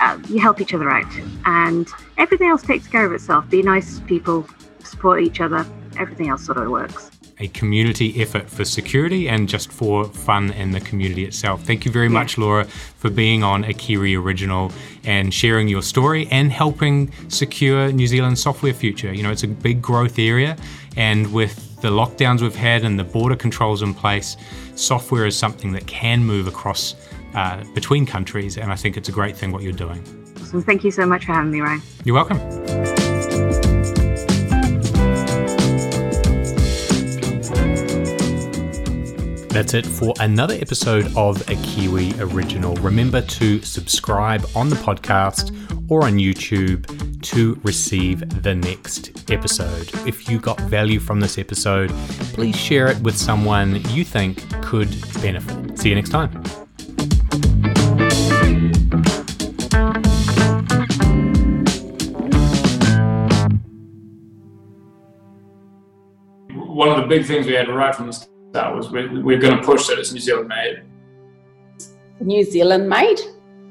uh, 0.00 0.18
you 0.28 0.40
help 0.40 0.60
each 0.60 0.74
other 0.74 0.90
out, 0.90 1.06
and 1.46 1.88
everything 2.18 2.48
else 2.48 2.62
takes 2.62 2.88
care 2.88 3.06
of 3.06 3.12
itself. 3.12 3.48
Be 3.48 3.62
nice 3.62 4.00
people, 4.00 4.44
support 4.82 5.22
each 5.22 5.40
other. 5.40 5.64
Everything 5.96 6.28
else 6.28 6.44
sort 6.44 6.58
of 6.58 6.68
works. 6.68 7.12
A 7.38 7.46
community 7.48 8.20
effort 8.20 8.50
for 8.50 8.64
security 8.64 9.28
and 9.28 9.48
just 9.48 9.70
for 9.70 10.06
fun 10.06 10.50
in 10.50 10.72
the 10.72 10.80
community 10.80 11.24
itself. 11.24 11.62
Thank 11.62 11.84
you 11.84 11.92
very 11.92 12.06
yeah. 12.06 12.12
much, 12.12 12.38
Laura, 12.38 12.64
for 12.64 13.10
being 13.10 13.44
on 13.44 13.62
a 13.64 13.72
Kiwi 13.72 14.16
Original 14.16 14.72
and 15.04 15.32
sharing 15.32 15.68
your 15.68 15.82
story 15.82 16.26
and 16.32 16.50
helping 16.50 17.12
secure 17.28 17.92
New 17.92 18.08
Zealand's 18.08 18.42
software 18.42 18.74
future. 18.74 19.12
You 19.12 19.22
know, 19.22 19.30
it's 19.30 19.44
a 19.44 19.48
big 19.48 19.80
growth 19.80 20.18
area, 20.18 20.56
and 20.96 21.32
with 21.32 21.73
the 21.84 21.90
lockdowns 21.90 22.40
we've 22.40 22.56
had 22.56 22.82
and 22.82 22.98
the 22.98 23.04
border 23.04 23.36
controls 23.36 23.82
in 23.82 23.92
place, 23.92 24.38
software 24.74 25.26
is 25.26 25.36
something 25.36 25.70
that 25.70 25.86
can 25.86 26.24
move 26.24 26.46
across 26.46 26.94
uh, 27.34 27.62
between 27.74 28.06
countries, 28.06 28.56
and 28.56 28.72
I 28.72 28.74
think 28.74 28.96
it's 28.96 29.10
a 29.10 29.12
great 29.12 29.36
thing 29.36 29.52
what 29.52 29.62
you're 29.62 29.72
doing. 29.74 30.02
Awesome. 30.40 30.62
Thank 30.62 30.82
you 30.82 30.90
so 30.90 31.04
much 31.04 31.26
for 31.26 31.34
having 31.34 31.50
me, 31.50 31.60
Ryan. 31.60 31.82
You're 32.04 32.14
welcome. 32.14 32.38
That's 39.48 39.74
it 39.74 39.84
for 39.84 40.14
another 40.20 40.54
episode 40.54 41.14
of 41.18 41.46
a 41.50 41.54
Kiwi 41.56 42.14
Original. 42.18 42.76
Remember 42.76 43.20
to 43.20 43.60
subscribe 43.60 44.46
on 44.56 44.70
the 44.70 44.76
podcast 44.76 45.54
or 45.90 46.04
on 46.04 46.14
YouTube 46.14 47.03
to 47.24 47.58
receive 47.62 48.42
the 48.42 48.54
next 48.54 49.30
episode. 49.30 49.90
If 50.06 50.28
you 50.28 50.38
got 50.38 50.60
value 50.62 51.00
from 51.00 51.20
this 51.20 51.38
episode, 51.38 51.90
please 52.34 52.56
share 52.56 52.88
it 52.88 53.00
with 53.00 53.16
someone 53.16 53.82
you 53.90 54.04
think 54.04 54.48
could 54.62 54.90
benefit. 55.22 55.78
See 55.78 55.88
you 55.88 55.94
next 55.94 56.10
time. 56.10 56.42
one 66.74 66.88
of 66.88 66.96
the 66.96 67.06
big 67.06 67.24
things 67.24 67.46
we 67.46 67.52
had 67.52 67.68
right 67.68 67.94
from 67.94 68.08
the 68.08 68.12
start 68.12 68.76
was 68.76 68.90
we're, 68.90 69.22
we're 69.22 69.38
going 69.38 69.56
to 69.56 69.62
push 69.62 69.86
that 69.86 69.98
it's 69.98 70.12
New 70.12 70.20
Zealand 70.20 70.48
made. 70.48 70.82
New 72.20 72.44
Zealand 72.44 72.88
made 72.88 73.20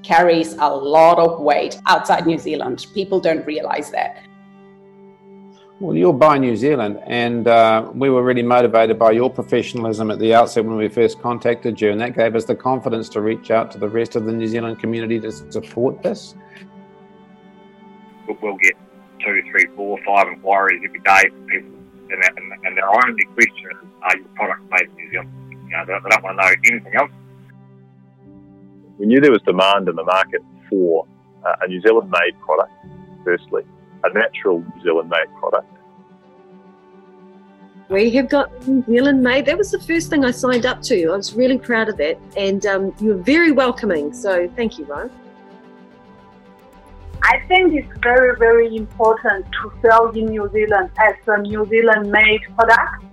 carries 0.04 0.54
a 0.54 0.68
lot 0.68 1.18
of 1.18 1.40
weight 1.40 1.80
outside 1.86 2.26
New 2.26 2.38
Zealand. 2.38 2.88
People 2.94 3.20
don't 3.20 3.46
realize 3.46 3.92
that. 3.92 4.24
Well, 5.80 5.96
you're 5.96 6.14
by 6.14 6.38
New 6.38 6.56
Zealand, 6.56 7.00
and 7.08 7.48
uh, 7.48 7.90
we 7.94 8.10
were 8.10 8.24
really 8.24 8.44
motivated 8.44 8.98
by 9.00 9.12
your 9.12 9.30
professionalism 9.30 10.12
at 10.12 10.20
the 10.20 10.34
outset 10.34 10.64
when 10.64 10.78
we 10.78 10.88
first 10.88 11.22
contacted 11.22 11.82
you, 11.82 11.92
and 11.92 12.00
that 12.00 12.16
gave 12.16 12.36
us 12.36 12.46
the 12.46 12.56
confidence 12.56 13.10
to 13.10 13.22
reach 13.22 13.52
out 13.52 13.72
to 13.72 13.78
the 13.78 13.90
rest 13.90 14.16
of 14.16 14.26
the 14.26 14.32
New 14.32 14.48
Zealand 14.48 14.80
community 14.80 15.20
to 15.20 15.32
support 15.32 16.02
this. 16.04 16.36
We'll 18.42 18.56
get 18.58 18.74
two, 19.20 19.42
three, 19.52 19.66
four, 19.76 20.00
five 20.06 20.28
inquiries 20.28 20.82
every 20.86 21.00
day 21.00 21.30
from 21.30 21.48
people 21.48 21.74
and, 22.14 22.24
and, 22.38 22.66
and 22.66 22.78
their 22.78 22.90
only 22.90 23.24
question 23.34 23.70
is, 23.72 23.78
are 24.04 24.18
your 24.18 24.28
products 24.36 24.64
made 24.70 24.90
in 24.90 24.96
New 24.96 25.12
Zealand? 25.12 25.32
You 25.50 25.70
know, 25.70 25.86
they, 25.86 25.94
they 25.94 26.10
don't 26.10 26.24
want 26.24 26.40
to 26.40 26.44
know 26.44 26.54
anything 26.72 26.96
else. 26.96 27.12
We 28.98 29.08
knew 29.08 29.20
there 29.20 29.32
was 29.32 29.42
demand 29.42 29.90
in 29.90 29.96
the 29.96 30.04
market 30.04 30.42
for 30.70 31.06
uh, 31.46 31.56
a 31.62 31.68
New 31.68 31.82
Zealand 31.82 32.12
made 32.12 32.40
product, 32.42 32.72
firstly, 33.24 33.64
a 34.04 34.14
natural 34.14 34.60
New 34.60 34.84
Zealand 34.84 35.10
made 35.10 35.34
product. 35.40 35.68
We 37.90 38.10
have 38.12 38.30
got 38.30 38.68
New 38.68 38.84
Zealand 38.86 39.22
made. 39.22 39.46
That 39.46 39.58
was 39.58 39.72
the 39.72 39.80
first 39.80 40.10
thing 40.10 40.24
I 40.24 40.32
signed 40.32 40.66
up 40.66 40.82
to. 40.84 41.08
I 41.08 41.18
was 41.18 41.34
really 41.34 41.58
proud 41.58 41.90
of 41.90 41.98
that. 41.98 42.18
And 42.38 42.66
um, 42.66 42.94
you 43.00 43.10
were 43.10 43.22
very 43.22 43.52
welcoming. 43.52 44.14
So 44.14 44.50
thank 44.56 44.80
you, 44.80 44.86
Ryan. 44.86 45.12
I 47.24 47.40
think 47.48 47.74
it's 47.74 48.00
very, 48.00 48.38
very 48.38 48.76
important 48.76 49.46
to 49.46 49.74
sell 49.82 50.10
in 50.10 50.26
New 50.26 50.50
Zealand 50.52 50.92
as 50.98 51.16
a 51.28 51.42
New 51.42 51.66
Zealand 51.70 52.12
made 52.12 52.42
product. 52.56 53.04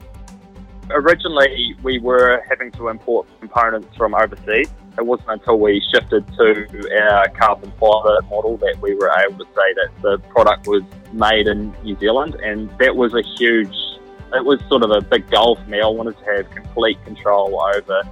Originally, 0.91 1.77
we 1.83 2.01
were 2.01 2.43
having 2.49 2.73
to 2.73 2.89
import 2.89 3.29
components 3.39 3.97
from 3.97 4.15
overseas. 4.15 4.71
It 5.01 5.07
wasn't 5.07 5.31
until 5.31 5.59
we 5.59 5.83
shifted 5.95 6.27
to 6.37 7.01
our 7.01 7.27
carbon 7.31 7.73
fibre 7.81 8.21
model 8.29 8.59
that 8.59 8.77
we 8.83 8.95
were 8.95 9.11
able 9.27 9.39
to 9.39 9.47
say 9.47 9.73
that 9.77 9.89
the 10.03 10.19
product 10.29 10.67
was 10.67 10.83
made 11.15 11.47
in 11.47 11.75
New 11.83 11.99
Zealand, 11.99 12.35
and 12.35 12.69
that 12.79 12.95
was 12.95 13.15
a 13.15 13.23
huge, 13.23 13.75
it 14.35 14.45
was 14.45 14.61
sort 14.69 14.83
of 14.83 14.91
a 14.91 15.01
big 15.01 15.31
goal 15.31 15.57
for 15.57 15.71
me. 15.71 15.81
I 15.81 15.87
wanted 15.87 16.19
to 16.19 16.25
have 16.37 16.51
complete 16.51 17.03
control 17.07 17.63
over 17.75 18.03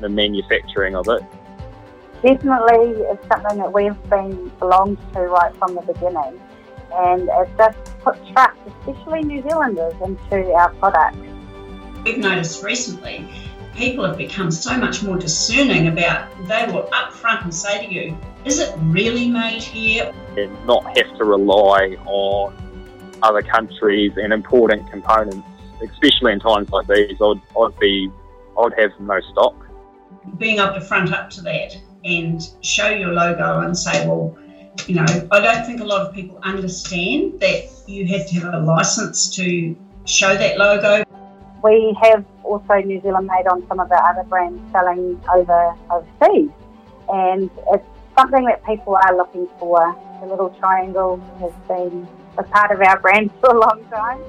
the 0.00 0.08
manufacturing 0.08 0.96
of 0.96 1.08
it. 1.08 1.20
definitely 2.22 3.02
it's 3.02 3.28
something 3.28 3.58
that 3.58 3.70
we've 3.70 4.02
been 4.08 4.48
belonged 4.58 4.96
to 5.12 5.20
right 5.20 5.54
from 5.56 5.74
the 5.74 5.82
beginning. 5.82 6.40
And 6.94 7.28
it 7.28 7.48
just 7.58 7.98
put 7.98 8.16
trust, 8.32 8.58
especially 8.66 9.24
New 9.24 9.42
Zealanders, 9.42 9.92
into 10.02 10.52
our 10.54 10.72
products. 10.76 11.18
We've 12.02 12.16
noticed 12.16 12.64
recently 12.64 13.28
people 13.74 14.04
have 14.04 14.18
become 14.18 14.50
so 14.50 14.76
much 14.76 15.02
more 15.02 15.16
discerning 15.16 15.88
about 15.88 16.28
they 16.46 16.66
will 16.66 16.88
upfront 16.92 17.42
and 17.42 17.54
say 17.54 17.86
to 17.86 17.92
you, 17.92 18.16
is 18.44 18.58
it 18.58 18.74
really 18.82 19.28
made 19.28 19.62
here? 19.62 20.12
And 20.36 20.66
not 20.66 20.96
have 20.96 21.16
to 21.18 21.24
rely 21.24 21.96
on 22.06 22.54
other 23.22 23.42
countries 23.42 24.12
and 24.16 24.32
important 24.32 24.90
components, 24.90 25.46
especially 25.82 26.32
in 26.32 26.40
times 26.40 26.70
like 26.70 26.86
these, 26.86 27.16
I'd, 27.20 27.40
I'd 27.58 27.78
be, 27.78 28.10
I'd 28.58 28.78
have 28.78 28.90
no 29.00 29.20
stock. 29.32 29.54
Being 30.38 30.58
able 30.58 30.74
to 30.74 30.80
front 30.80 31.12
up 31.12 31.30
to 31.30 31.42
that 31.42 31.76
and 32.04 32.42
show 32.62 32.88
your 32.88 33.12
logo 33.12 33.60
and 33.60 33.76
say, 33.76 34.06
well, 34.06 34.36
you 34.86 34.94
know, 34.94 35.04
I 35.30 35.40
don't 35.40 35.66
think 35.66 35.80
a 35.80 35.84
lot 35.84 36.06
of 36.06 36.14
people 36.14 36.38
understand 36.42 37.40
that 37.40 37.68
you 37.86 38.06
have 38.06 38.26
to 38.28 38.40
have 38.40 38.54
a 38.54 38.58
license 38.58 39.34
to 39.36 39.76
show 40.06 40.34
that 40.34 40.58
logo. 40.58 41.04
We 41.62 41.96
have 42.02 42.24
also 42.50 42.74
New 42.84 43.00
Zealand 43.00 43.28
made 43.28 43.46
on 43.46 43.66
some 43.68 43.78
of 43.78 43.90
our 43.90 44.10
other 44.10 44.28
brands 44.28 44.60
selling 44.72 45.20
over 45.34 45.74
overseas, 45.90 46.50
and 47.08 47.50
it's 47.72 47.84
something 48.18 48.44
that 48.46 48.64
people 48.64 48.96
are 48.96 49.16
looking 49.16 49.48
for. 49.58 49.96
The 50.20 50.26
little 50.26 50.50
triangle 50.58 51.16
has 51.40 51.52
been 51.68 52.06
a 52.36 52.42
part 52.42 52.72
of 52.72 52.80
our 52.80 52.98
brand 53.00 53.30
for 53.40 53.50
a 53.50 53.60
long 53.60 53.84
time. 53.90 54.20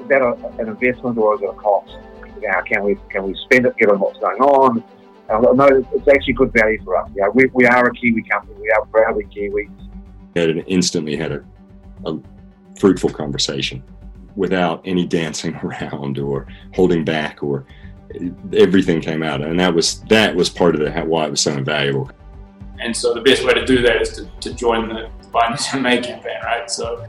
Is 0.00 0.08
that 0.08 0.22
a, 0.22 0.34
an 0.60 0.68
investment 0.68 1.18
or 1.18 1.34
is 1.34 1.42
it 1.42 1.50
a 1.50 1.54
cost? 1.54 1.96
You 2.40 2.48
know, 2.48 2.62
can 2.62 2.84
we 2.84 2.96
can 3.10 3.24
we 3.24 3.34
spend 3.44 3.66
it 3.66 3.76
given 3.76 3.98
what's 3.98 4.18
going 4.18 4.40
on? 4.40 4.84
Uh, 5.28 5.40
no, 5.40 5.66
it's 5.66 6.08
actually 6.08 6.34
good 6.34 6.52
value 6.52 6.80
for 6.84 6.96
us. 6.96 7.10
Yeah, 7.16 7.26
we, 7.34 7.46
we 7.52 7.66
are 7.66 7.84
a 7.84 7.92
Kiwi 7.92 8.22
company. 8.22 8.54
We 8.60 8.70
are 8.70 8.86
proudly 8.86 9.24
Kiwi. 9.24 9.68
Had 10.36 10.64
instantly 10.68 11.16
had 11.16 11.32
a, 11.32 11.44
a 12.04 12.20
fruitful 12.78 13.10
conversation 13.10 13.82
without 14.36 14.82
any 14.84 15.06
dancing 15.06 15.56
around 15.64 16.18
or 16.18 16.46
holding 16.74 17.04
back 17.04 17.42
or 17.42 17.66
everything 18.54 19.00
came 19.00 19.22
out 19.22 19.42
and 19.42 19.58
that 19.58 19.74
was 19.74 20.00
that 20.02 20.34
was 20.34 20.48
part 20.48 20.74
of 20.74 20.80
the 20.80 20.90
why 21.02 21.26
it 21.26 21.30
was 21.30 21.40
so 21.40 21.52
invaluable 21.52 22.08
and 22.78 22.96
so 22.96 23.12
the 23.12 23.20
best 23.20 23.44
way 23.44 23.52
to 23.52 23.66
do 23.66 23.82
that 23.82 24.00
is 24.00 24.12
to, 24.12 24.24
to 24.40 24.54
join 24.54 24.88
the 24.88 25.10
Buy 25.32 25.48
New 25.50 25.56
Zealand 25.56 25.82
Made 25.82 26.04
campaign 26.04 26.38
right 26.44 26.70
so 26.70 27.04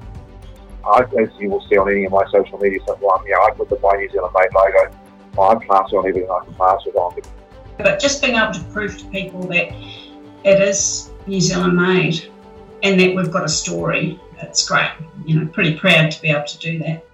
I, 0.88 1.04
as 1.20 1.30
you 1.40 1.50
will 1.50 1.62
see 1.70 1.78
on 1.78 1.92
any 1.92 2.06
of 2.06 2.12
my 2.12 2.26
social 2.32 2.58
media 2.60 2.80
stuff, 2.82 3.00
well, 3.02 3.22
you 3.26 3.34
know, 3.34 3.42
I 3.42 3.52
put 3.52 3.70
the 3.70 3.76
Buy 3.76 3.98
New 3.98 4.10
Zealand 4.10 4.34
Made 4.34 4.54
logo. 4.54 4.96
I 5.40 5.56
pass 5.66 5.92
it 5.92 5.96
on 5.96 6.08
everything 6.08 6.30
I 6.32 6.46
can 6.46 6.54
pass 6.56 6.82
it 6.86 6.96
on. 6.96 7.20
But 7.78 8.00
just 8.00 8.22
being 8.22 8.36
able 8.36 8.54
to 8.54 8.64
prove 8.72 8.98
to 8.98 9.06
people 9.08 9.42
that 9.48 9.72
it 10.44 10.62
is 10.62 11.12
New 11.28 11.42
Zealand 11.42 11.76
made 11.76 12.32
and 12.84 13.00
that 13.00 13.16
we've 13.16 13.30
got 13.30 13.44
a 13.44 13.50
story, 13.50 14.20
it's 14.40 14.68
great. 14.68 14.90
You 15.26 15.42
know, 15.42 15.48
pretty 15.48 15.76
proud 15.76 16.10
to 16.12 16.22
be 16.22 16.30
able 16.30 16.46
to 16.46 16.58
do 16.58 16.80
that. 16.80 17.06